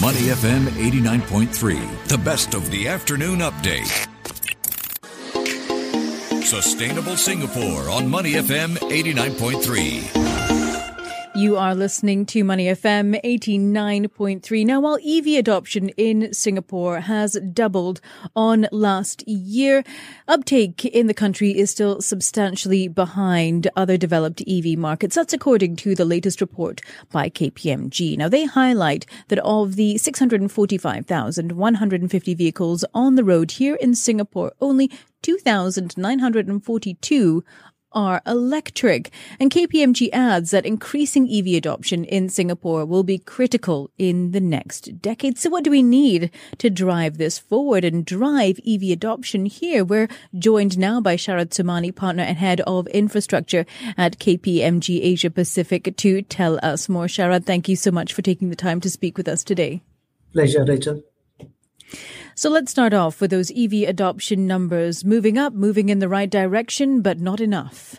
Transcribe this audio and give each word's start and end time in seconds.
Money 0.00 0.30
FM 0.30 0.66
89.3, 0.68 2.06
the 2.06 2.18
best 2.18 2.54
of 2.54 2.70
the 2.70 2.86
afternoon 2.86 3.40
update. 3.40 4.06
Sustainable 6.44 7.16
Singapore 7.16 7.90
on 7.90 8.08
Money 8.08 8.34
FM 8.34 8.76
89.3. 8.76 10.37
You 11.38 11.56
are 11.56 11.72
listening 11.72 12.26
to 12.26 12.42
Money 12.42 12.66
FM 12.66 13.22
89.3. 13.22 14.66
Now, 14.66 14.80
while 14.80 14.98
EV 15.06 15.38
adoption 15.38 15.90
in 15.90 16.34
Singapore 16.34 16.98
has 16.98 17.38
doubled 17.52 18.00
on 18.34 18.66
last 18.72 19.22
year, 19.28 19.84
uptake 20.26 20.84
in 20.84 21.06
the 21.06 21.14
country 21.14 21.56
is 21.56 21.70
still 21.70 22.02
substantially 22.02 22.88
behind 22.88 23.70
other 23.76 23.96
developed 23.96 24.42
EV 24.48 24.76
markets. 24.76 25.14
That's 25.14 25.32
according 25.32 25.76
to 25.76 25.94
the 25.94 26.04
latest 26.04 26.40
report 26.40 26.80
by 27.12 27.30
KPMG. 27.30 28.18
Now, 28.18 28.28
they 28.28 28.44
highlight 28.44 29.06
that 29.28 29.38
of 29.38 29.76
the 29.76 29.96
645,150 29.96 32.34
vehicles 32.34 32.84
on 32.92 33.14
the 33.14 33.22
road 33.22 33.52
here 33.52 33.76
in 33.76 33.94
Singapore, 33.94 34.54
only 34.60 34.90
2,942 35.22 37.44
are 37.92 38.22
electric. 38.26 39.10
And 39.40 39.50
KPMG 39.50 40.10
adds 40.12 40.50
that 40.50 40.66
increasing 40.66 41.28
EV 41.30 41.56
adoption 41.56 42.04
in 42.04 42.28
Singapore 42.28 42.84
will 42.84 43.02
be 43.02 43.18
critical 43.18 43.90
in 43.98 44.32
the 44.32 44.40
next 44.40 45.00
decade. 45.00 45.38
So 45.38 45.50
what 45.50 45.64
do 45.64 45.70
we 45.70 45.82
need 45.82 46.30
to 46.58 46.70
drive 46.70 47.18
this 47.18 47.38
forward 47.38 47.84
and 47.84 48.04
drive 48.04 48.60
EV 48.66 48.90
adoption 48.90 49.46
here? 49.46 49.84
We're 49.84 50.08
joined 50.38 50.78
now 50.78 51.00
by 51.00 51.16
Sharad 51.16 51.50
Somani, 51.50 51.94
partner 51.94 52.22
and 52.22 52.36
head 52.36 52.60
of 52.62 52.86
infrastructure 52.88 53.66
at 53.96 54.18
KPMG 54.18 55.00
Asia 55.02 55.30
Pacific 55.30 55.96
to 55.96 56.22
tell 56.22 56.58
us 56.62 56.88
more. 56.88 57.06
Sharad, 57.06 57.44
thank 57.44 57.68
you 57.68 57.76
so 57.76 57.90
much 57.90 58.12
for 58.12 58.22
taking 58.22 58.50
the 58.50 58.56
time 58.56 58.80
to 58.80 58.90
speak 58.90 59.16
with 59.16 59.28
us 59.28 59.42
today. 59.44 59.82
Pleasure, 60.32 60.64
Rachel. 60.64 61.02
So 62.38 62.50
let's 62.50 62.70
start 62.70 62.94
off 62.94 63.20
with 63.20 63.32
those 63.32 63.50
EV 63.50 63.88
adoption 63.88 64.46
numbers 64.46 65.04
moving 65.04 65.36
up, 65.36 65.54
moving 65.54 65.88
in 65.88 65.98
the 65.98 66.08
right 66.08 66.30
direction, 66.30 67.02
but 67.02 67.18
not 67.18 67.40
enough. 67.40 67.96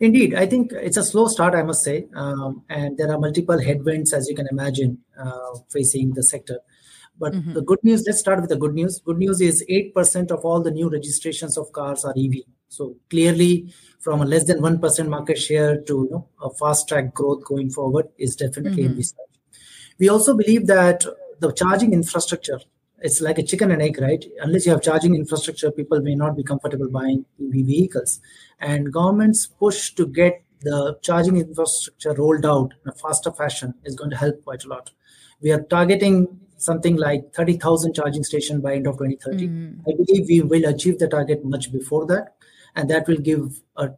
Indeed, 0.00 0.34
I 0.34 0.44
think 0.44 0.72
it's 0.72 0.96
a 0.96 1.04
slow 1.04 1.28
start, 1.28 1.54
I 1.54 1.62
must 1.62 1.84
say. 1.84 2.08
Um, 2.16 2.64
and 2.68 2.98
there 2.98 3.12
are 3.12 3.18
multiple 3.20 3.62
headwinds, 3.62 4.12
as 4.12 4.28
you 4.28 4.34
can 4.34 4.48
imagine, 4.50 4.98
uh, 5.16 5.54
facing 5.70 6.14
the 6.14 6.24
sector. 6.24 6.58
But 7.16 7.32
mm-hmm. 7.32 7.52
the 7.52 7.62
good 7.62 7.78
news, 7.84 8.02
let's 8.08 8.18
start 8.18 8.40
with 8.40 8.50
the 8.50 8.56
good 8.56 8.74
news. 8.74 9.00
Good 9.04 9.18
news 9.18 9.40
is 9.40 9.64
8% 9.70 10.32
of 10.32 10.44
all 10.44 10.60
the 10.60 10.72
new 10.72 10.90
registrations 10.90 11.56
of 11.56 11.70
cars 11.70 12.04
are 12.04 12.14
EV. 12.18 12.42
So 12.70 12.96
clearly, 13.08 13.72
from 14.00 14.20
a 14.20 14.24
less 14.24 14.48
than 14.48 14.58
1% 14.58 15.08
market 15.08 15.38
share 15.38 15.80
to 15.82 15.94
you 15.94 16.08
know, 16.10 16.28
a 16.42 16.50
fast 16.54 16.88
track 16.88 17.14
growth 17.14 17.44
going 17.44 17.70
forward 17.70 18.08
is 18.18 18.34
definitely 18.34 18.82
mm-hmm. 18.82 18.94
in 18.94 18.96
this. 18.96 19.14
We 20.00 20.08
also 20.08 20.36
believe 20.36 20.66
that 20.66 21.04
the 21.38 21.52
charging 21.52 21.92
infrastructure 21.92 22.58
it's 23.00 23.20
like 23.20 23.38
a 23.38 23.42
chicken 23.42 23.70
and 23.70 23.80
egg, 23.80 24.00
right? 24.00 24.24
Unless 24.40 24.66
you 24.66 24.72
have 24.72 24.82
charging 24.82 25.14
infrastructure, 25.14 25.70
people 25.70 26.00
may 26.00 26.14
not 26.14 26.36
be 26.36 26.42
comfortable 26.42 26.88
buying 26.88 27.24
EV 27.40 27.66
vehicles. 27.66 28.20
And 28.58 28.92
government's 28.92 29.46
push 29.46 29.92
to 29.94 30.06
get 30.06 30.42
the 30.60 30.98
charging 31.02 31.36
infrastructure 31.36 32.14
rolled 32.14 32.44
out 32.44 32.74
in 32.84 32.90
a 32.90 32.92
faster 32.92 33.30
fashion 33.30 33.74
is 33.84 33.94
going 33.94 34.10
to 34.10 34.16
help 34.16 34.42
quite 34.44 34.64
a 34.64 34.68
lot. 34.68 34.90
We 35.40 35.52
are 35.52 35.62
targeting 35.62 36.40
something 36.56 36.96
like 36.96 37.32
30,000 37.34 37.94
charging 37.94 38.24
stations 38.24 38.60
by 38.60 38.74
end 38.74 38.88
of 38.88 38.98
2030. 38.98 39.46
Mm-hmm. 39.46 39.80
I 39.88 39.92
believe 39.94 40.26
we 40.28 40.40
will 40.40 40.68
achieve 40.68 40.98
the 40.98 41.06
target 41.06 41.44
much 41.44 41.72
before 41.72 42.06
that, 42.06 42.34
and 42.74 42.90
that 42.90 43.06
will 43.06 43.18
give 43.18 43.60
a 43.76 43.90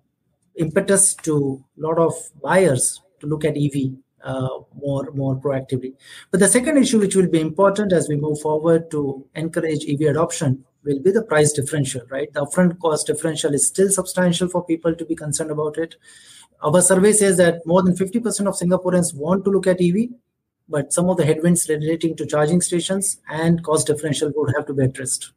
impetus 0.57 1.15
to 1.15 1.65
a 1.79 1.81
lot 1.81 1.99
of 1.99 2.13
buyers 2.43 3.01
to 3.21 3.27
look 3.27 3.45
at 3.45 3.57
EV 3.57 3.95
Uh, 4.23 4.59
more 4.75 5.11
more 5.15 5.35
proactively. 5.37 5.95
But 6.31 6.41
the 6.41 6.49
second 6.49 6.77
issue, 6.77 6.99
which 6.99 7.17
will 7.17 7.29
be 7.29 7.41
important 7.41 7.91
as 7.91 8.07
we 8.07 8.17
move 8.17 8.39
forward 8.41 8.91
to 8.91 9.27
encourage 9.35 9.87
EV 9.89 10.11
adoption, 10.11 10.63
will 10.85 11.01
be 11.01 11.11
the 11.11 11.23
price 11.23 11.53
differential. 11.53 12.03
Right, 12.11 12.31
the 12.33 12.45
upfront 12.45 12.79
cost 12.81 13.07
differential 13.07 13.55
is 13.55 13.67
still 13.67 13.89
substantial 13.89 14.49
for 14.49 14.63
people 14.63 14.95
to 14.95 15.05
be 15.07 15.17
concerned 15.17 15.51
about 15.51 15.79
it. 15.79 15.95
Our 16.63 16.83
survey 16.83 17.13
says 17.13 17.39
that 17.39 17.67
more 17.67 17.83
than 17.83 17.97
50% 17.97 18.47
of 18.47 18.55
Singaporeans 18.55 19.15
want 19.15 19.45
to 19.47 19.51
look 19.51 19.67
at 19.67 19.81
EV, 19.81 20.11
but 20.69 20.93
some 20.93 21.09
of 21.09 21.17
the 21.17 21.25
headwinds 21.25 21.67
relating 21.69 22.15
to 22.17 22.27
charging 22.27 22.61
stations 22.61 23.19
and 23.31 23.65
cost 23.65 23.87
differential 23.87 24.31
would 24.37 24.53
have 24.55 24.67
to 24.67 24.75
be 24.75 24.85
addressed. 24.85 25.33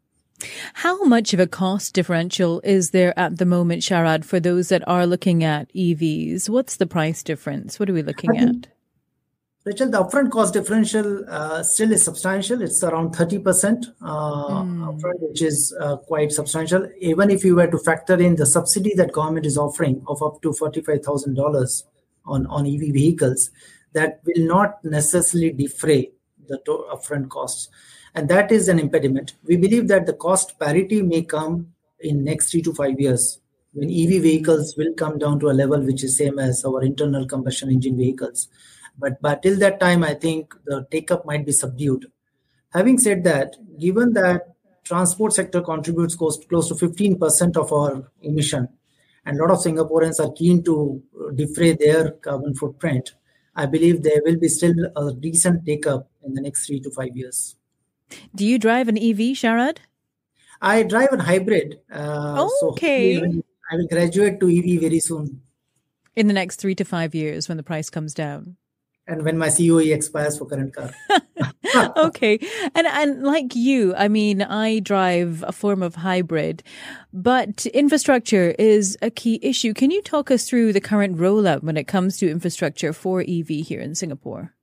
How 0.74 1.04
much 1.04 1.34
of 1.34 1.40
a 1.40 1.48
cost 1.48 1.94
differential 1.94 2.62
is 2.64 2.92
there 2.92 3.18
at 3.18 3.38
the 3.38 3.46
moment, 3.46 3.82
Sharad, 3.82 4.26
for 4.26 4.40
those 4.40 4.70
that 4.70 4.88
are 4.88 5.06
looking 5.06 5.44
at 5.44 5.72
EVs? 5.74 6.50
What's 6.50 6.78
the 6.78 6.86
price 6.88 7.24
difference? 7.24 7.80
What 7.80 7.90
are 7.90 7.94
we 7.94 8.04
looking 8.04 8.38
at? 8.38 8.68
Rachel, 9.66 9.90
the 9.90 10.04
upfront 10.04 10.30
cost 10.32 10.54
differential 10.54 11.24
uh, 11.30 11.64
still 11.64 11.94
is 11.94 12.04
substantial. 12.04 12.62
It's 12.62 12.84
around 12.84 13.16
30% 13.16 13.86
uh, 14.02 14.06
mm. 14.06 15.00
upfront, 15.00 15.22
which 15.22 15.42
is 15.42 15.74
uh, 15.80 15.96
quite 15.98 16.34
substantial. 16.34 16.90
Even 17.00 17.30
if 17.30 17.46
you 17.46 17.56
were 17.56 17.68
to 17.68 17.78
factor 17.78 18.20
in 18.20 18.36
the 18.36 18.46
subsidy 18.46 18.94
that 18.96 19.14
government 19.14 19.46
is 19.46 19.58
offering 19.58 20.04
of 20.08 20.22
up 20.22 20.42
to 20.42 20.50
$45,000 20.50 21.84
on, 22.26 22.46
on 22.48 22.66
EV 22.66 22.94
vehicles, 22.94 23.52
that 23.94 24.20
will 24.26 24.46
not 24.46 24.84
necessarily 24.84 25.54
defray 25.54 26.12
the 26.48 26.60
upfront 26.68 27.30
costs. 27.30 27.70
And 28.16 28.30
that 28.30 28.52
is 28.52 28.70
an 28.70 28.80
impediment. 28.80 29.34
We 29.44 29.58
believe 29.58 29.88
that 29.88 30.06
the 30.06 30.14
cost 30.14 30.60
parity 30.60 31.02
may 31.02 31.24
come 31.24 31.74
in 32.00 32.24
next 32.24 32.52
three 32.52 32.62
to 32.64 32.74
five 32.74 33.00
years 33.00 33.40
when 33.74 33.90
EV 33.90 34.22
vehicles 34.22 34.76
will 34.78 34.94
come 34.94 35.18
down 35.18 35.40
to 35.40 35.50
a 35.50 35.52
level 35.52 35.82
which 35.82 36.04
is 36.04 36.18
same 36.18 36.38
as 36.38 36.64
our 36.64 36.84
internal 36.84 37.28
combustion 37.28 37.72
engine 37.72 37.98
vehicles 37.98 38.48
but, 38.98 39.22
but 39.22 39.42
till 39.42 39.58
that 39.60 39.80
time, 39.80 40.04
I 40.04 40.14
think 40.14 40.54
the 40.66 40.86
take 40.92 41.12
up 41.12 41.26
might 41.26 41.46
be 41.46 41.52
subdued. 41.52 42.12
Having 42.74 43.00
said 43.00 43.24
that, 43.24 43.56
given 43.80 44.14
that 44.14 44.54
transport 44.84 45.34
sector 45.34 45.62
contributes 45.62 46.16
close, 46.16 46.44
close 46.50 46.68
to 46.70 46.76
15% 46.76 47.58
of 47.58 47.72
our 47.72 48.12
emission, 48.22 48.68
and 49.26 49.40
a 49.40 49.42
lot 49.42 49.52
of 49.52 49.60
Singaporeans 49.60 50.20
are 50.20 50.34
keen 50.34 50.64
to 50.64 51.02
defray 51.36 51.74
their 51.74 52.12
carbon 52.12 52.54
footprint, 52.56 53.14
I 53.56 53.66
believe 53.66 54.04
there 54.04 54.22
will 54.26 54.38
be 54.38 54.48
still 54.48 54.76
a 54.96 55.14
decent 55.14 55.66
take 55.66 55.86
up 55.86 56.10
in 56.24 56.34
the 56.34 56.42
next 56.42 56.66
three 56.66 56.80
to 56.82 56.92
five 56.92 57.16
years. 57.16 57.56
Do 58.36 58.46
you 58.46 58.58
drive 58.58 58.88
an 58.88 58.98
EV, 58.98 59.38
Sharad? 59.38 59.78
I 60.62 60.84
drive 60.84 61.10
a 61.12 61.22
hybrid. 61.22 61.80
Uh, 61.92 62.48
okay. 62.64 63.20
So 63.20 63.44
I 63.72 63.76
will 63.76 63.88
graduate 63.88 64.40
to 64.40 64.48
EV 64.48 64.82
very 64.82 65.00
soon. 65.00 65.42
In 66.16 66.28
the 66.28 66.34
next 66.34 66.58
three 66.58 66.76
to 66.76 66.86
five 66.86 67.14
years 67.16 67.48
when 67.48 67.58
the 67.58 67.64
price 67.64 67.90
comes 67.90 68.14
down 68.14 68.58
and 69.08 69.24
when 69.24 69.38
my 69.38 69.50
COE 69.50 69.80
expires 69.80 70.38
for 70.38 70.46
current 70.46 70.74
car. 70.74 70.92
okay. 71.98 72.40
And 72.76 72.88
and 72.88 73.24
like 73.24 73.56
you, 73.56 73.94
I 73.96 74.08
mean, 74.08 74.42
I 74.42 74.80
drive 74.80 75.44
a 75.46 75.52
form 75.52 75.84
of 75.84 75.96
hybrid, 75.96 76.64
but 77.12 77.66
infrastructure 77.68 78.56
is 78.58 78.98
a 79.02 79.10
key 79.10 79.40
issue. 79.42 79.74
Can 79.74 79.92
you 79.92 80.02
talk 80.02 80.32
us 80.32 80.48
through 80.48 80.74
the 80.74 80.82
current 80.82 81.18
rollout 81.18 81.64
when 81.64 81.78
it 81.78 81.86
comes 81.86 82.18
to 82.18 82.30
infrastructure 82.30 82.94
for 82.94 83.22
EV 83.22 83.48
here 83.48 83.82
in 83.82 83.96
Singapore? 83.96 84.54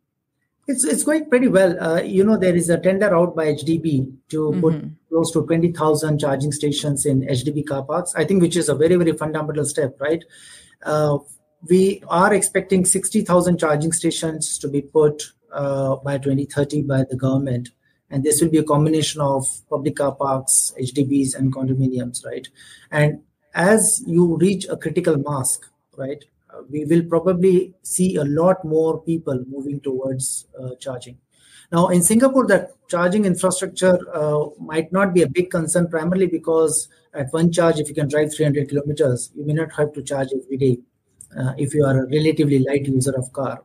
It's 0.66 0.84
it's 0.84 1.02
going 1.02 1.28
pretty 1.28 1.48
well. 1.48 1.78
Uh, 1.82 2.00
you 2.00 2.24
know, 2.24 2.36
there 2.36 2.54
is 2.54 2.70
a 2.70 2.78
tender 2.78 3.14
out 3.14 3.34
by 3.34 3.46
HDB 3.46 4.12
to 4.30 4.36
mm-hmm. 4.36 4.60
put 4.60 4.90
close 5.08 5.32
to 5.32 5.44
20,000 5.44 6.20
charging 6.20 6.52
stations 6.52 7.04
in 7.04 7.22
HDB 7.22 7.66
car 7.66 7.82
parks. 7.82 8.14
I 8.14 8.24
think 8.24 8.40
which 8.40 8.56
is 8.56 8.68
a 8.68 8.74
very 8.74 8.96
very 8.96 9.12
fundamental 9.12 9.64
step, 9.64 10.00
right? 10.00 10.24
Uh, 10.82 11.18
we 11.68 12.02
are 12.08 12.32
expecting 12.32 12.84
60,000 12.84 13.58
charging 13.58 13.92
stations 13.92 14.58
to 14.58 14.68
be 14.68 14.80
put 14.80 15.32
uh, 15.52 15.96
by 15.96 16.18
2030 16.18 16.82
by 16.82 17.04
the 17.08 17.16
government. 17.16 17.70
And 18.10 18.24
this 18.24 18.40
will 18.40 18.48
be 18.48 18.58
a 18.58 18.64
combination 18.64 19.20
of 19.20 19.46
public 19.68 19.96
car 19.96 20.14
parks, 20.14 20.72
HDBs, 20.80 21.36
and 21.36 21.54
condominiums, 21.54 22.24
right? 22.24 22.48
And 22.90 23.20
as 23.54 24.02
you 24.06 24.36
reach 24.36 24.66
a 24.68 24.76
critical 24.76 25.16
mass, 25.16 25.58
right, 25.96 26.24
uh, 26.52 26.62
we 26.68 26.84
will 26.86 27.04
probably 27.04 27.74
see 27.82 28.16
a 28.16 28.24
lot 28.24 28.64
more 28.64 29.00
people 29.02 29.44
moving 29.48 29.80
towards 29.80 30.46
uh, 30.58 30.74
charging. 30.80 31.18
Now, 31.70 31.88
in 31.88 32.02
Singapore, 32.02 32.48
that 32.48 32.70
charging 32.88 33.26
infrastructure 33.26 33.96
uh, 34.12 34.46
might 34.58 34.90
not 34.90 35.14
be 35.14 35.22
a 35.22 35.28
big 35.28 35.50
concern, 35.50 35.86
primarily 35.86 36.26
because 36.26 36.88
at 37.14 37.32
one 37.32 37.52
charge, 37.52 37.78
if 37.78 37.88
you 37.88 37.94
can 37.94 38.08
drive 38.08 38.34
300 38.34 38.68
kilometers, 38.68 39.30
you 39.36 39.46
may 39.46 39.52
not 39.52 39.72
have 39.74 39.92
to 39.92 40.02
charge 40.02 40.28
every 40.32 40.56
day 40.56 40.78
uh, 41.38 41.52
if 41.58 41.74
you 41.74 41.84
are 41.84 41.98
a 41.98 42.06
relatively 42.08 42.58
light 42.60 42.86
user 42.86 43.16
of 43.16 43.32
car. 43.32 43.62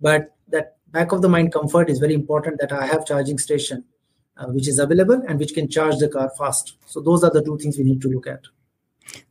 But 0.00 0.34
that 0.48 0.76
back 0.90 1.12
of 1.12 1.22
the 1.22 1.28
mind 1.28 1.52
comfort 1.52 1.88
is 1.88 1.98
very 1.98 2.12
important 2.12 2.60
that 2.60 2.70
i 2.70 2.86
have 2.86 3.06
charging 3.06 3.38
station 3.38 3.82
uh, 4.36 4.46
which 4.46 4.68
is 4.68 4.78
available 4.78 5.22
and 5.28 5.38
which 5.38 5.54
can 5.54 5.68
charge 5.68 5.98
the 5.98 6.08
car 6.08 6.30
fast. 6.38 6.76
So 6.86 7.00
those 7.00 7.22
are 7.24 7.30
the 7.30 7.42
two 7.42 7.58
things 7.58 7.78
we 7.78 7.84
need 7.84 8.00
to 8.02 8.08
look 8.08 8.26
at 8.26 8.40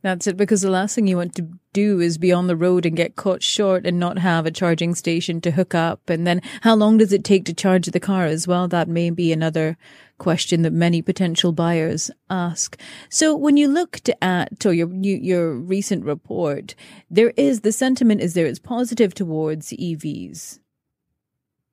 that's 0.02 0.26
it, 0.26 0.36
because 0.36 0.60
the 0.60 0.70
last 0.70 0.94
thing 0.94 1.06
you 1.06 1.16
want 1.16 1.34
to 1.36 1.48
do 1.72 2.00
is 2.00 2.18
be 2.18 2.32
on 2.32 2.46
the 2.46 2.56
road 2.56 2.84
and 2.84 2.96
get 2.96 3.16
caught 3.16 3.42
short 3.42 3.86
and 3.86 3.98
not 3.98 4.18
have 4.18 4.46
a 4.46 4.50
charging 4.50 4.94
station 4.94 5.40
to 5.40 5.50
hook 5.50 5.74
up. 5.74 6.10
And 6.10 6.26
then 6.26 6.42
how 6.60 6.74
long 6.74 6.98
does 6.98 7.12
it 7.12 7.24
take 7.24 7.44
to 7.46 7.54
charge 7.54 7.86
the 7.86 8.00
car 8.00 8.26
as 8.26 8.46
well? 8.46 8.68
That 8.68 8.88
may 8.88 9.10
be 9.10 9.32
another 9.32 9.76
question 10.18 10.62
that 10.62 10.72
many 10.72 11.02
potential 11.02 11.52
buyers 11.52 12.10
ask. 12.30 12.78
So 13.08 13.34
when 13.34 13.56
you 13.56 13.68
looked 13.68 14.08
at 14.20 14.64
or 14.64 14.72
your 14.72 14.88
your 14.92 15.54
recent 15.54 16.04
report, 16.04 16.74
there 17.10 17.32
is 17.36 17.62
the 17.62 17.72
sentiment 17.72 18.20
is 18.20 18.34
there 18.34 18.46
is 18.46 18.58
positive 18.58 19.14
towards 19.14 19.70
EVs. 19.70 20.60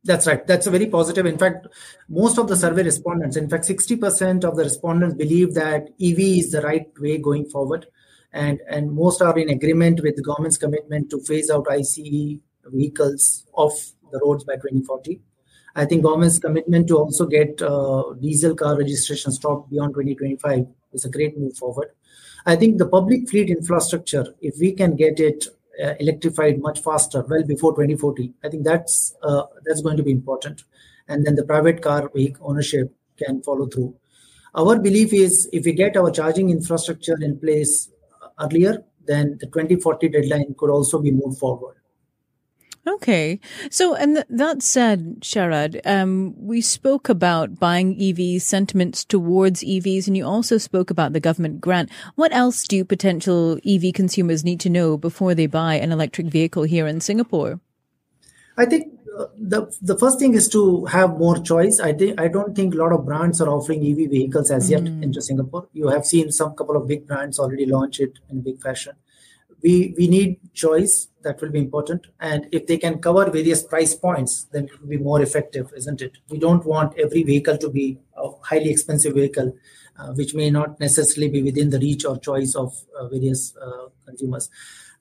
That's 0.04 0.28
right. 0.28 0.46
That's 0.48 0.66
a 0.66 0.72
very 0.72 0.88
positive. 0.88 1.26
In 1.26 1.38
fact, 1.38 1.68
most 2.08 2.38
of 2.38 2.48
the 2.48 2.56
survey 2.56 2.84
respondents, 2.84 3.36
in 3.36 3.50
fact, 3.50 3.66
60% 3.66 4.46
of 4.46 4.56
the 4.56 4.64
respondents 4.64 5.16
believe 5.16 5.54
that 5.56 5.90
EV 6.02 6.20
is 6.20 6.52
the 6.52 6.62
right 6.62 6.88
way 7.00 7.18
going 7.18 7.46
forward. 7.46 7.88
And, 8.32 8.62
and 8.70 8.92
most 8.94 9.22
are 9.22 9.38
in 9.38 9.50
agreement 9.50 10.02
with 10.02 10.16
the 10.16 10.22
government's 10.22 10.58
commitment 10.58 11.10
to 11.10 11.20
phase 11.22 11.50
out 11.50 11.68
ICE 11.70 12.00
vehicles 12.66 13.46
off 13.54 13.74
the 14.12 14.20
roads 14.24 14.44
by 14.44 14.54
2040. 14.54 15.22
I 15.76 15.86
think 15.86 16.04
government's 16.04 16.40
commitment 16.40 16.88
to 16.88 16.98
also 16.98 17.26
get 17.26 17.62
uh, 17.62 18.14
diesel 18.20 18.56
car 18.56 18.78
registration 18.78 19.32
stopped 19.32 19.70
beyond 19.70 19.94
2025 19.94 20.66
is 20.94 21.06
a 21.06 21.10
great 21.10 21.38
move 21.38 21.56
forward. 21.58 21.90
I 22.46 22.56
think 22.56 22.78
the 22.78 22.88
public 22.88 23.30
fleet 23.30 23.50
infrastructure, 23.50 24.34
if 24.42 24.56
we 24.60 24.72
can 24.74 24.96
get 24.96 25.20
it 25.20 25.46
uh, 25.84 25.94
electrified 26.00 26.60
much 26.60 26.82
faster, 26.82 27.24
well 27.28 27.44
before 27.44 27.72
2040, 27.74 28.34
I 28.44 28.50
think 28.50 28.64
that's 28.64 29.16
uh, 29.24 29.44
that's 29.66 29.82
going 29.82 29.98
to 29.98 30.04
be 30.04 30.12
important. 30.12 30.64
And 31.08 31.26
then 31.26 31.36
the 31.36 31.44
private 31.44 31.82
car 31.82 32.10
week 32.14 32.38
ownership 32.42 32.94
can 33.18 33.42
follow 33.42 33.68
through. 33.68 33.96
Our 34.56 34.80
belief 34.80 35.14
is 35.14 35.50
if 35.54 35.66
we 35.66 35.74
get 35.74 35.98
our 35.98 36.12
charging 36.12 36.50
infrastructure 36.50 37.18
in 37.22 37.40
place 37.40 37.90
earlier, 38.40 38.84
then 39.06 39.38
the 39.40 39.48
2040 39.48 40.10
deadline 40.10 40.56
could 40.58 40.70
also 40.70 41.00
be 41.02 41.12
moved 41.12 41.40
forward. 41.40 41.76
Okay. 42.88 43.40
So, 43.70 43.94
and 43.96 44.16
th- 44.16 44.26
that 44.30 44.64
said, 44.64 45.22
Sharad, 45.22 45.80
um, 45.86 46.34
we 46.38 46.62
spoke 46.62 47.10
about 47.10 47.60
buying 47.60 47.98
EVs, 47.98 48.42
sentiments 48.42 49.06
towards 49.06 49.64
EVs, 49.64 50.08
and 50.08 50.16
you 50.18 50.26
also 50.26 50.58
spoke 50.58 50.90
about 50.90 51.14
the 51.14 51.20
government 51.20 51.62
grant. 51.62 51.90
What 52.16 52.34
else 52.34 52.68
do 52.68 52.84
potential 52.84 53.60
EV 53.66 53.94
consumers 53.94 54.44
need 54.44 54.60
to 54.62 54.70
know 54.70 54.98
before 54.98 55.36
they 55.36 55.46
buy 55.46 55.76
an 55.76 55.92
electric 55.92 56.28
vehicle 56.28 56.64
here 56.64 56.88
in 56.88 57.02
Singapore? 57.02 57.60
I 58.58 58.66
think 58.66 58.94
uh, 59.18 59.26
the 59.38 59.74
the 59.82 59.98
first 59.98 60.20
thing 60.20 60.34
is 60.34 60.50
to 60.50 60.86
have 60.86 61.18
more 61.18 61.38
choice. 61.38 61.80
I 61.80 61.94
think 61.94 62.20
I 62.20 62.28
don't 62.28 62.56
think 62.56 62.74
a 62.74 62.78
lot 62.78 62.92
of 62.92 63.06
brands 63.06 63.40
are 63.42 63.50
offering 63.50 63.86
EV 63.86 64.10
vehicles 64.10 64.52
as 64.52 64.68
mm. 64.68 64.72
yet 64.72 64.82
into 65.04 65.22
Singapore. 65.22 65.68
You 65.74 65.88
have 65.90 66.06
seen 66.06 66.32
some 66.32 66.56
couple 66.56 66.76
of 66.76 66.88
big 66.88 67.08
brands 67.08 67.40
already 67.40 67.66
launch 67.66 68.00
it 68.00 68.20
in 68.30 68.42
big 68.42 68.62
fashion 68.62 68.96
we 69.62 69.94
we 69.98 70.08
need 70.08 70.40
choice 70.54 71.08
that 71.22 71.42
will 71.42 71.50
be 71.50 71.60
important. 71.60 72.08
And 72.20 72.48
if 72.52 72.66
they 72.68 72.78
can 72.78 73.00
cover 73.00 73.30
various 73.30 73.64
price 73.64 73.94
points 73.94 74.48
then 74.52 74.66
it 74.66 74.80
will 74.80 74.88
be 74.88 74.98
more 74.98 75.22
effective 75.22 75.72
isn't 75.76 76.02
it? 76.02 76.18
We 76.30 76.40
don't 76.40 76.66
want 76.66 76.98
every 76.98 77.24
vehicle 77.24 77.58
to 77.58 77.70
be 77.70 78.00
a 78.18 78.30
highly 78.42 78.70
expensive 78.70 79.16
vehicle 79.16 79.56
uh, 79.98 80.14
which 80.14 80.34
may 80.34 80.50
not 80.50 80.80
necessarily 80.80 81.30
be 81.30 81.44
within 81.44 81.70
the 81.70 81.80
reach 81.80 82.06
or 82.06 82.18
choice 82.18 82.56
of 82.56 82.74
uh, 82.98 83.08
various 83.10 83.56
uh, 83.58 83.88
consumers. 84.06 84.50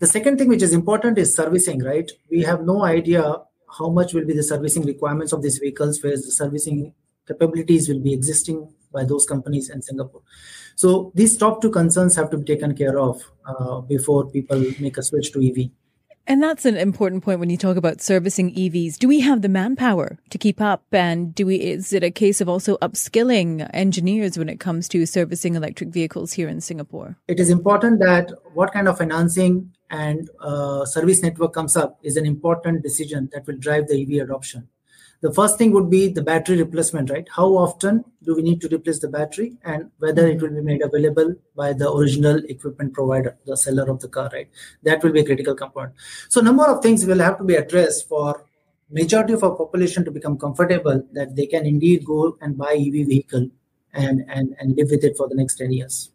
The 0.00 0.06
second 0.06 0.38
thing 0.38 0.48
which 0.48 0.62
is 0.62 0.72
important 0.72 1.18
is 1.18 1.34
servicing 1.34 1.82
right? 1.82 2.10
We 2.30 2.42
have 2.42 2.62
no 2.62 2.84
idea 2.84 3.36
how 3.78 3.90
much 3.90 4.14
will 4.14 4.24
be 4.24 4.34
the 4.34 4.42
servicing 4.42 4.84
requirements 4.84 5.32
of 5.32 5.42
these 5.42 5.58
vehicles 5.58 6.02
whereas 6.02 6.24
the 6.24 6.32
servicing 6.32 6.94
capabilities 7.26 7.88
will 7.88 8.00
be 8.00 8.14
existing 8.14 8.72
by 8.92 9.04
those 9.04 9.26
companies 9.26 9.70
in 9.70 9.82
Singapore. 9.82 10.22
So 10.76 11.12
these 11.14 11.36
top 11.36 11.60
two 11.60 11.70
concerns 11.70 12.16
have 12.16 12.30
to 12.30 12.38
be 12.38 12.44
taken 12.44 12.76
care 12.76 12.98
of 12.98 13.22
uh, 13.46 13.80
before 13.80 14.30
people 14.30 14.64
make 14.80 14.96
a 14.96 15.02
switch 15.02 15.32
to 15.32 15.46
EV. 15.46 15.70
And 16.28 16.42
that's 16.42 16.66
an 16.66 16.76
important 16.76 17.24
point 17.24 17.40
when 17.40 17.48
you 17.48 17.56
talk 17.56 17.78
about 17.78 18.02
servicing 18.02 18.54
EVs. 18.54 18.98
Do 18.98 19.08
we 19.08 19.20
have 19.20 19.40
the 19.40 19.48
manpower 19.48 20.18
to 20.28 20.36
keep 20.36 20.60
up? 20.60 20.84
And 20.92 21.34
do 21.34 21.46
we, 21.46 21.56
is 21.56 21.94
it 21.94 22.04
a 22.04 22.10
case 22.10 22.42
of 22.42 22.50
also 22.50 22.76
upskilling 22.78 23.68
engineers 23.72 24.36
when 24.36 24.50
it 24.50 24.60
comes 24.60 24.88
to 24.90 25.06
servicing 25.06 25.54
electric 25.54 25.88
vehicles 25.88 26.34
here 26.34 26.46
in 26.46 26.60
Singapore? 26.60 27.16
It 27.28 27.40
is 27.40 27.48
important 27.48 28.00
that 28.00 28.30
what 28.52 28.74
kind 28.74 28.88
of 28.88 28.98
financing 28.98 29.72
and 29.88 30.28
uh, 30.40 30.84
service 30.84 31.22
network 31.22 31.54
comes 31.54 31.78
up 31.78 31.98
is 32.02 32.18
an 32.18 32.26
important 32.26 32.82
decision 32.82 33.30
that 33.32 33.46
will 33.46 33.56
drive 33.56 33.88
the 33.88 34.02
EV 34.02 34.22
adoption 34.22 34.68
the 35.20 35.32
first 35.32 35.58
thing 35.58 35.72
would 35.72 35.90
be 35.90 36.08
the 36.08 36.22
battery 36.22 36.56
replacement 36.58 37.10
right? 37.10 37.26
How 37.34 37.46
often 37.48 38.04
do 38.22 38.36
we 38.36 38.42
need 38.42 38.60
to 38.60 38.68
replace 38.68 39.00
the 39.00 39.08
battery 39.08 39.56
and 39.64 39.90
whether 39.98 40.26
it 40.26 40.40
will 40.40 40.50
be 40.50 40.60
made 40.60 40.82
available 40.82 41.34
by 41.56 41.72
the 41.72 41.90
original 41.92 42.40
equipment 42.48 42.94
provider 42.94 43.36
the 43.44 43.56
seller 43.56 43.90
of 43.90 44.00
the 44.00 44.08
car 44.08 44.30
right? 44.32 44.48
That 44.82 45.02
will 45.02 45.12
be 45.12 45.20
a 45.20 45.24
critical 45.24 45.54
component. 45.54 45.94
So 46.28 46.40
number 46.40 46.64
of 46.64 46.82
things 46.82 47.04
will 47.04 47.18
have 47.18 47.38
to 47.38 47.44
be 47.44 47.56
addressed 47.56 48.08
for 48.08 48.44
majority 48.90 49.32
of 49.32 49.42
our 49.42 49.54
population 49.54 50.04
to 50.04 50.10
become 50.10 50.38
comfortable 50.38 51.02
that 51.12 51.34
they 51.36 51.46
can 51.46 51.66
indeed 51.66 52.04
go 52.04 52.38
and 52.40 52.56
buy 52.56 52.72
ev 52.74 53.06
vehicle 53.06 53.48
and 53.92 54.24
and, 54.28 54.54
and 54.58 54.76
live 54.76 54.90
with 54.90 55.04
it 55.04 55.16
for 55.16 55.28
the 55.28 55.34
next 55.34 55.56
10 55.56 55.72
years. 55.72 56.10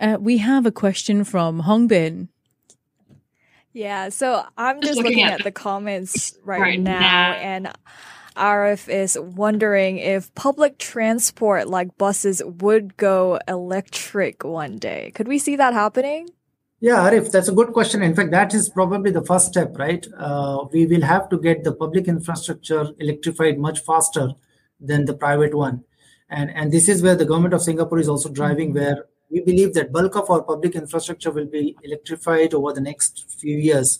Uh, 0.00 0.18
we 0.20 0.38
have 0.38 0.66
a 0.66 0.72
question 0.72 1.24
from 1.24 1.62
Hongbin 1.62 2.28
yeah, 3.74 4.08
so 4.08 4.44
I'm 4.56 4.80
just, 4.80 4.94
just 4.94 4.96
looking, 4.98 5.18
looking, 5.18 5.24
at, 5.24 5.44
the 5.44 5.52
comments 5.52 6.38
right, 6.44 6.60
right 6.60 6.80
now, 6.80 7.00
now, 7.00 7.32
and 7.32 7.72
Arif 8.36 8.88
is 8.88 9.18
wondering 9.18 9.98
if 9.98 10.34
public 10.34 10.78
transport 10.78 11.68
like 11.68 11.98
buses 11.98 12.40
would 12.44 12.96
go 12.96 13.38
electric 13.46 14.44
one 14.44 14.78
day. 14.78 15.12
Could 15.14 15.28
we 15.28 15.38
see 15.38 15.56
that 15.56 15.74
happening? 15.74 16.30
Yeah, 16.80 17.08
Arif, 17.08 17.30
that's 17.30 17.48
a 17.48 17.52
good 17.52 17.72
question. 17.72 18.02
In 18.02 18.14
fact, 18.14 18.30
that 18.30 18.54
is 18.54 18.68
probably 18.68 19.10
the 19.10 19.24
first 19.24 19.46
step, 19.46 19.76
right? 19.78 20.06
Uh, 20.16 20.66
we 20.72 20.86
will 20.86 21.02
have 21.02 21.28
to 21.30 21.38
get 21.38 21.64
the 21.64 21.72
public 21.72 22.08
infrastructure 22.08 22.88
electrified 22.98 23.58
much 23.58 23.80
faster 23.80 24.32
than 24.80 25.06
the 25.06 25.14
private 25.14 25.54
one. 25.54 25.84
And, 26.28 26.50
and 26.50 26.72
this 26.72 26.88
is 26.88 27.02
where 27.02 27.16
the 27.16 27.24
government 27.24 27.54
of 27.54 27.62
Singapore 27.62 27.98
is 27.98 28.08
also 28.08 28.28
driving, 28.28 28.74
mm-hmm. 28.74 28.84
where 28.84 29.06
we 29.34 29.40
believe 29.40 29.74
that 29.74 29.92
bulk 29.92 30.14
of 30.14 30.30
our 30.30 30.42
public 30.42 30.76
infrastructure 30.76 31.32
will 31.32 31.46
be 31.46 31.76
electrified 31.82 32.54
over 32.54 32.72
the 32.72 32.80
next 32.80 33.28
few 33.40 33.58
years, 33.58 33.98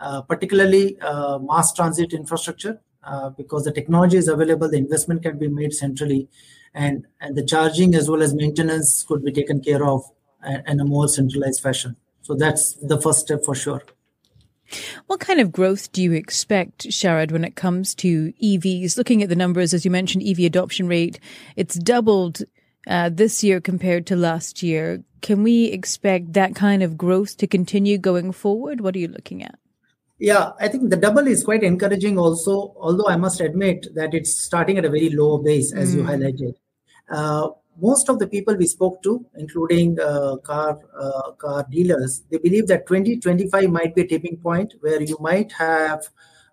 uh, 0.00 0.22
particularly 0.22 0.98
uh, 1.00 1.38
mass 1.38 1.72
transit 1.72 2.12
infrastructure, 2.12 2.80
uh, 3.04 3.30
because 3.30 3.64
the 3.64 3.72
technology 3.72 4.16
is 4.16 4.26
available, 4.26 4.68
the 4.68 4.76
investment 4.76 5.22
can 5.22 5.38
be 5.38 5.46
made 5.46 5.72
centrally, 5.72 6.28
and, 6.74 7.06
and 7.20 7.36
the 7.36 7.44
charging 7.44 7.94
as 7.94 8.10
well 8.10 8.22
as 8.22 8.34
maintenance 8.34 9.04
could 9.04 9.24
be 9.24 9.30
taken 9.30 9.60
care 9.60 9.86
of 9.86 10.02
in 10.66 10.80
a 10.80 10.84
more 10.84 11.06
centralized 11.06 11.60
fashion. 11.60 11.94
So 12.22 12.34
that's 12.34 12.74
the 12.82 13.00
first 13.00 13.20
step 13.20 13.44
for 13.44 13.54
sure. 13.54 13.82
What 15.06 15.20
kind 15.20 15.38
of 15.38 15.52
growth 15.52 15.92
do 15.92 16.02
you 16.02 16.12
expect, 16.12 16.88
Sharad, 16.88 17.30
when 17.30 17.44
it 17.44 17.54
comes 17.54 17.94
to 17.96 18.32
EVs? 18.42 18.96
Looking 18.96 19.22
at 19.22 19.28
the 19.28 19.36
numbers, 19.36 19.72
as 19.74 19.84
you 19.84 19.90
mentioned, 19.90 20.24
EV 20.26 20.40
adoption 20.40 20.88
rate, 20.88 21.20
it's 21.54 21.76
doubled 21.76 22.42
uh, 22.86 23.08
this 23.08 23.42
year 23.44 23.60
compared 23.60 24.06
to 24.06 24.16
last 24.16 24.62
year. 24.62 25.02
Can 25.20 25.42
we 25.42 25.66
expect 25.66 26.32
that 26.32 26.54
kind 26.54 26.82
of 26.82 26.96
growth 26.96 27.36
to 27.38 27.46
continue 27.46 27.98
going 27.98 28.32
forward? 28.32 28.80
What 28.80 28.96
are 28.96 28.98
you 28.98 29.08
looking 29.08 29.42
at? 29.42 29.58
Yeah, 30.18 30.52
I 30.60 30.68
think 30.68 30.90
the 30.90 30.96
double 30.96 31.26
is 31.26 31.42
quite 31.42 31.64
encouraging 31.64 32.18
also, 32.18 32.74
although 32.76 33.08
I 33.08 33.16
must 33.16 33.40
admit 33.40 33.88
that 33.94 34.14
it's 34.14 34.34
starting 34.34 34.78
at 34.78 34.84
a 34.84 34.90
very 34.90 35.10
low 35.10 35.38
base, 35.38 35.72
as 35.72 35.94
mm. 35.94 35.98
you 35.98 36.02
highlighted. 36.04 36.54
Uh, 37.10 37.48
most 37.80 38.08
of 38.08 38.18
the 38.18 38.26
people 38.26 38.54
we 38.54 38.66
spoke 38.66 39.02
to, 39.02 39.24
including 39.34 39.98
uh, 39.98 40.36
car 40.36 40.78
uh, 40.96 41.32
car 41.32 41.66
dealers, 41.70 42.22
they 42.30 42.38
believe 42.38 42.66
that 42.68 42.86
2025 42.86 43.70
might 43.70 43.94
be 43.94 44.02
a 44.02 44.06
tipping 44.06 44.36
point 44.36 44.74
where 44.80 45.02
you 45.02 45.16
might 45.20 45.52
have 45.52 46.08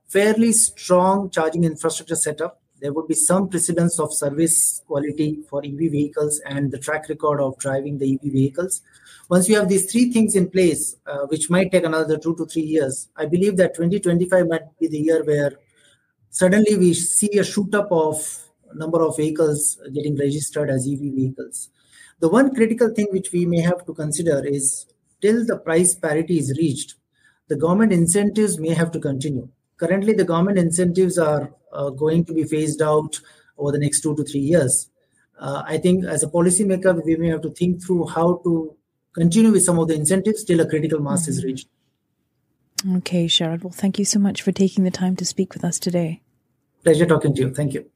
fairly 0.07 0.51
strong 0.51 1.29
charging 1.29 1.63
infrastructure 1.63 2.15
setup 2.15 2.58
there 2.81 2.93
would 2.93 3.07
be 3.07 3.13
some 3.13 3.49
precedence 3.49 3.99
of 3.99 4.13
service 4.13 4.81
quality 4.87 5.39
for 5.49 5.63
EV 5.63 5.91
vehicles 5.91 6.41
and 6.45 6.71
the 6.71 6.77
track 6.77 7.09
record 7.09 7.41
of 7.41 7.57
driving 7.59 7.97
the 7.97 8.13
EV 8.15 8.31
vehicles. 8.31 8.81
Once 9.29 9.49
you 9.49 9.55
have 9.55 9.69
these 9.69 9.91
three 9.91 10.11
things 10.11 10.35
in 10.35 10.49
place, 10.49 10.95
uh, 11.05 11.25
which 11.27 11.49
might 11.49 11.71
take 11.71 11.83
another 11.83 12.17
two 12.17 12.35
to 12.35 12.45
three 12.45 12.63
years, 12.63 13.09
I 13.15 13.25
believe 13.25 13.57
that 13.57 13.75
2025 13.75 14.47
might 14.47 14.79
be 14.79 14.87
the 14.87 14.97
year 14.97 15.23
where 15.23 15.53
suddenly 16.29 16.77
we 16.77 16.93
see 16.93 17.37
a 17.37 17.43
shoot 17.43 17.73
up 17.75 17.91
of 17.91 18.17
number 18.73 19.01
of 19.01 19.17
vehicles 19.17 19.79
getting 19.93 20.17
registered 20.17 20.69
as 20.69 20.87
EV 20.87 20.99
vehicles. 20.99 21.69
The 22.19 22.29
one 22.29 22.53
critical 22.53 22.89
thing 22.93 23.07
which 23.11 23.31
we 23.31 23.45
may 23.45 23.61
have 23.61 23.85
to 23.85 23.93
consider 23.93 24.45
is 24.45 24.85
till 25.21 25.45
the 25.45 25.57
price 25.57 25.95
parity 25.95 26.37
is 26.37 26.57
reached, 26.57 26.95
the 27.47 27.55
government 27.55 27.91
incentives 27.91 28.59
may 28.59 28.73
have 28.73 28.91
to 28.91 28.99
continue. 28.99 29.49
Currently, 29.79 30.13
the 30.13 30.25
government 30.25 30.59
incentives 30.59 31.17
are 31.17 31.53
uh, 31.71 31.89
going 31.89 32.25
to 32.25 32.33
be 32.33 32.43
phased 32.43 32.81
out 32.81 33.19
over 33.57 33.71
the 33.71 33.79
next 33.79 34.01
two 34.01 34.15
to 34.15 34.23
three 34.23 34.41
years. 34.41 34.89
Uh, 35.39 35.63
I 35.65 35.77
think 35.77 36.03
as 36.03 36.21
a 36.21 36.27
policymaker, 36.27 37.03
we 37.03 37.15
may 37.15 37.29
have 37.29 37.41
to 37.43 37.49
think 37.49 37.83
through 37.83 38.07
how 38.07 38.41
to 38.43 38.75
continue 39.13 39.51
with 39.51 39.63
some 39.63 39.79
of 39.79 39.87
the 39.87 39.95
incentives 39.95 40.43
till 40.43 40.59
a 40.59 40.69
critical 40.69 40.99
mass 40.99 41.21
mm-hmm. 41.21 41.31
is 41.31 41.43
reached. 41.43 41.67
Okay, 42.97 43.25
Sharad. 43.27 43.63
Well, 43.63 43.71
thank 43.71 43.99
you 43.99 44.05
so 44.05 44.19
much 44.19 44.41
for 44.41 44.51
taking 44.51 44.83
the 44.83 44.91
time 44.91 45.15
to 45.17 45.25
speak 45.25 45.53
with 45.53 45.63
us 45.63 45.79
today. 45.79 46.21
Pleasure 46.83 47.05
talking 47.05 47.33
to 47.35 47.41
you. 47.41 47.53
Thank 47.53 47.73
you. 47.73 47.89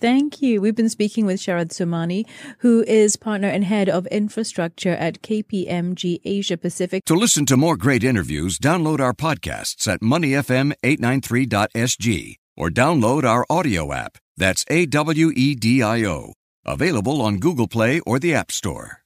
Thank 0.00 0.40
you. 0.40 0.60
We've 0.60 0.76
been 0.76 0.88
speaking 0.88 1.26
with 1.26 1.40
Sharad 1.40 1.70
Somani, 1.70 2.24
who 2.58 2.84
is 2.84 3.16
partner 3.16 3.48
and 3.48 3.64
head 3.64 3.88
of 3.88 4.06
infrastructure 4.06 4.92
at 4.92 5.22
KPMG 5.22 6.20
Asia 6.24 6.56
Pacific. 6.56 7.04
To 7.06 7.16
listen 7.16 7.44
to 7.46 7.56
more 7.56 7.76
great 7.76 8.04
interviews, 8.04 8.60
download 8.60 9.00
our 9.00 9.12
podcasts 9.12 9.88
at 9.88 9.98
moneyfm893.sg 10.00 12.36
or 12.56 12.70
download 12.70 13.24
our 13.24 13.44
audio 13.50 13.92
app. 13.92 14.18
That's 14.36 14.64
A 14.68 14.86
W 14.86 15.32
E 15.34 15.56
D 15.56 15.82
I 15.82 16.04
O. 16.04 16.34
Available 16.64 17.20
on 17.20 17.38
Google 17.38 17.66
Play 17.66 17.98
or 18.00 18.20
the 18.20 18.34
App 18.34 18.52
Store. 18.52 19.02